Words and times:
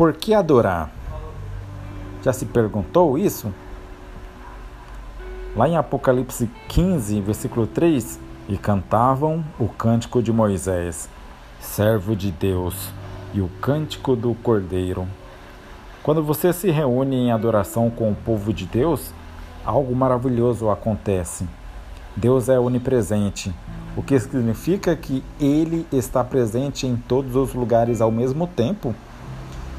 Por 0.00 0.14
que 0.14 0.32
adorar? 0.32 0.90
Já 2.22 2.32
se 2.32 2.46
perguntou 2.46 3.18
isso? 3.18 3.52
Lá 5.54 5.68
em 5.68 5.76
Apocalipse 5.76 6.48
15, 6.68 7.20
versículo 7.20 7.66
3, 7.66 8.18
e 8.48 8.56
cantavam 8.56 9.44
o 9.58 9.68
cântico 9.68 10.22
de 10.22 10.32
Moisés, 10.32 11.06
servo 11.60 12.16
de 12.16 12.30
Deus, 12.30 12.88
e 13.34 13.42
o 13.42 13.50
cântico 13.60 14.16
do 14.16 14.32
Cordeiro. 14.36 15.06
Quando 16.02 16.22
você 16.22 16.50
se 16.50 16.70
reúne 16.70 17.16
em 17.16 17.30
adoração 17.30 17.90
com 17.90 18.10
o 18.10 18.16
povo 18.16 18.54
de 18.54 18.64
Deus, 18.64 19.12
algo 19.66 19.94
maravilhoso 19.94 20.70
acontece. 20.70 21.46
Deus 22.16 22.48
é 22.48 22.58
onipresente, 22.58 23.54
o 23.94 24.02
que 24.02 24.18
significa 24.18 24.96
que 24.96 25.22
ele 25.38 25.86
está 25.92 26.24
presente 26.24 26.86
em 26.86 26.96
todos 26.96 27.36
os 27.36 27.52
lugares 27.52 28.00
ao 28.00 28.10
mesmo 28.10 28.46
tempo, 28.46 28.94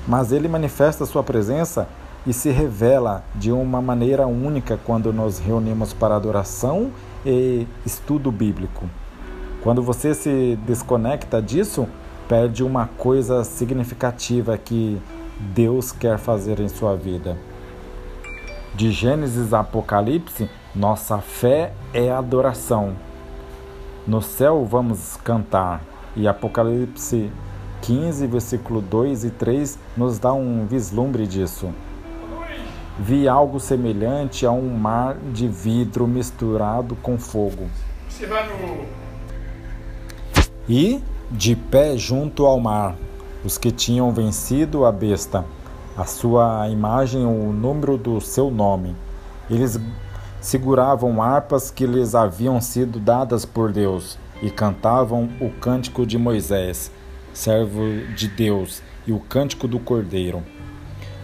mas 0.07 0.31
ele 0.31 0.47
manifesta 0.47 1.05
sua 1.05 1.23
presença 1.23 1.87
e 2.25 2.33
se 2.33 2.49
revela 2.49 3.23
de 3.35 3.51
uma 3.51 3.81
maneira 3.81 4.27
única 4.27 4.79
quando 4.85 5.11
nos 5.11 5.39
reunimos 5.39 5.93
para 5.93 6.15
adoração 6.15 6.91
e 7.25 7.67
estudo 7.85 8.31
bíblico. 8.31 8.85
Quando 9.61 9.81
você 9.81 10.13
se 10.13 10.57
desconecta 10.65 11.41
disso, 11.41 11.87
perde 12.27 12.63
uma 12.63 12.87
coisa 12.97 13.43
significativa 13.43 14.57
que 14.57 14.99
Deus 15.39 15.91
quer 15.91 16.17
fazer 16.17 16.59
em 16.59 16.67
sua 16.67 16.95
vida. 16.95 17.37
De 18.73 18.91
Gênesis 18.91 19.53
a 19.53 19.59
Apocalipse, 19.59 20.49
nossa 20.73 21.17
fé 21.17 21.73
é 21.93 22.09
adoração. 22.11 22.93
No 24.07 24.21
céu 24.21 24.65
vamos 24.65 25.17
cantar, 25.23 25.81
e 26.15 26.27
Apocalipse 26.27 27.29
15, 27.81 28.27
versículo 28.27 28.81
2 28.81 29.25
e 29.25 29.29
3 29.31 29.77
nos 29.97 30.19
dá 30.19 30.31
um 30.33 30.65
vislumbre 30.65 31.25
disso. 31.25 31.69
Vi 32.99 33.27
algo 33.27 33.59
semelhante 33.59 34.45
a 34.45 34.51
um 34.51 34.69
mar 34.77 35.17
de 35.33 35.47
vidro 35.47 36.07
misturado 36.07 36.95
com 36.95 37.17
fogo. 37.17 37.67
E, 40.69 41.01
de 41.31 41.55
pé 41.55 41.97
junto 41.97 42.45
ao 42.45 42.59
mar, 42.59 42.95
os 43.43 43.57
que 43.57 43.71
tinham 43.71 44.11
vencido 44.11 44.85
a 44.85 44.91
besta, 44.91 45.43
a 45.97 46.05
sua 46.05 46.69
imagem, 46.69 47.25
o 47.25 47.51
número 47.51 47.97
do 47.97 48.21
seu 48.21 48.51
nome. 48.51 48.95
Eles 49.49 49.79
seguravam 50.39 51.21
harpas 51.21 51.71
que 51.71 51.85
lhes 51.85 52.15
haviam 52.15 52.61
sido 52.61 52.99
dadas 52.99 53.45
por 53.45 53.71
Deus 53.71 54.17
e 54.41 54.49
cantavam 54.49 55.29
o 55.39 55.49
cântico 55.49 56.05
de 56.05 56.17
Moisés, 56.17 56.91
servo 57.33 57.81
de 58.15 58.27
Deus, 58.27 58.81
e 59.05 59.11
o 59.11 59.19
cântico 59.19 59.67
do 59.67 59.79
Cordeiro. 59.79 60.43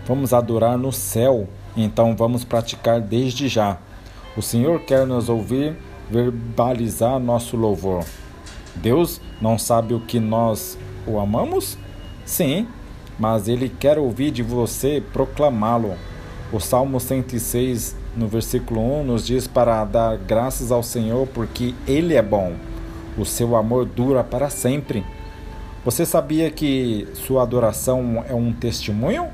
Vamos 0.05 0.33
adorar 0.33 0.77
no 0.77 0.91
céu 0.91 1.47
então 1.77 2.15
vamos 2.15 2.43
praticar 2.43 2.99
desde 2.99 3.47
já. 3.47 3.77
O 4.35 4.41
Senhor 4.41 4.81
quer 4.81 5.05
nos 5.05 5.29
ouvir 5.29 5.77
verbalizar 6.09 7.19
nosso 7.19 7.55
louvor. 7.55 8.03
Deus 8.75 9.21
não 9.39 9.59
sabe 9.59 9.93
o 9.93 9.99
que 9.99 10.19
nós 10.19 10.77
o 11.05 11.19
amamos? 11.19 11.77
Sim, 12.25 12.67
mas 13.19 13.47
Ele 13.47 13.69
quer 13.69 13.99
ouvir 13.99 14.31
de 14.31 14.41
você 14.41 15.03
proclamá-lo. 15.13 15.93
O 16.51 16.59
Salmo 16.59 16.99
106, 16.99 17.95
no 18.15 18.27
versículo 18.27 19.01
1, 19.01 19.03
nos 19.03 19.25
diz 19.25 19.47
para 19.47 19.83
dar 19.85 20.17
graças 20.17 20.71
ao 20.71 20.81
Senhor 20.81 21.27
porque 21.27 21.75
Ele 21.87 22.15
é 22.15 22.21
bom. 22.21 22.53
O 23.17 23.25
seu 23.25 23.55
amor 23.55 23.85
dura 23.85 24.23
para 24.23 24.49
sempre. 24.49 25.05
Você 25.87 26.05
sabia 26.05 26.51
que 26.51 27.07
sua 27.13 27.43
adoração 27.43 28.21
é 28.27 28.33
um 28.35 28.51
testemunho? 28.51 29.29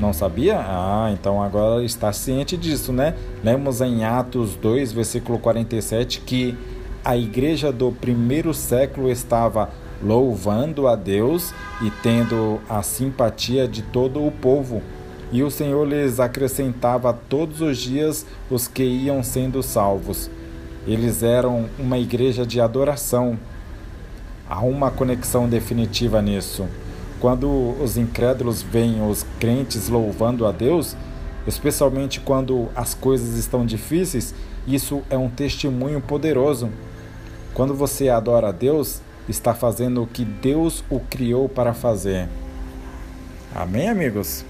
Não 0.00 0.12
sabia? 0.12 0.58
Ah, 0.58 1.08
então 1.12 1.40
agora 1.40 1.84
está 1.84 2.12
ciente 2.12 2.56
disso, 2.56 2.92
né? 2.92 3.14
Lemos 3.44 3.80
em 3.80 4.02
Atos 4.04 4.56
2, 4.56 4.90
versículo 4.90 5.38
47, 5.38 6.22
que 6.22 6.58
a 7.04 7.16
igreja 7.16 7.70
do 7.70 7.92
primeiro 7.92 8.52
século 8.52 9.08
estava 9.08 9.70
louvando 10.02 10.88
a 10.88 10.96
Deus 10.96 11.54
e 11.80 11.92
tendo 12.02 12.60
a 12.68 12.82
simpatia 12.82 13.68
de 13.68 13.82
todo 13.82 14.26
o 14.26 14.32
povo. 14.32 14.82
E 15.30 15.44
o 15.44 15.50
Senhor 15.50 15.86
lhes 15.86 16.18
acrescentava 16.18 17.12
todos 17.12 17.60
os 17.60 17.78
dias 17.78 18.26
os 18.50 18.66
que 18.66 18.82
iam 18.82 19.22
sendo 19.22 19.62
salvos. 19.62 20.28
Eles 20.88 21.22
eram 21.22 21.66
uma 21.78 21.98
igreja 21.98 22.44
de 22.44 22.60
adoração. 22.60 23.38
Há 24.50 24.60
uma 24.62 24.90
conexão 24.90 25.48
definitiva 25.48 26.20
nisso. 26.20 26.66
Quando 27.20 27.48
os 27.80 27.96
incrédulos 27.96 28.62
veem 28.62 29.00
os 29.08 29.24
crentes 29.38 29.88
louvando 29.88 30.44
a 30.44 30.50
Deus, 30.50 30.96
especialmente 31.46 32.18
quando 32.18 32.68
as 32.74 32.92
coisas 32.92 33.38
estão 33.38 33.64
difíceis, 33.64 34.34
isso 34.66 35.02
é 35.08 35.16
um 35.16 35.30
testemunho 35.30 36.00
poderoso. 36.00 36.68
Quando 37.54 37.74
você 37.74 38.08
adora 38.08 38.48
a 38.48 38.52
Deus, 38.52 39.00
está 39.28 39.54
fazendo 39.54 40.02
o 40.02 40.06
que 40.06 40.24
Deus 40.24 40.82
o 40.90 40.98
criou 40.98 41.48
para 41.48 41.72
fazer. 41.72 42.28
Amém, 43.54 43.88
amigos? 43.88 44.44